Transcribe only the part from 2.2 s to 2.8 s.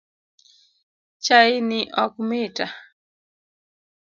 mita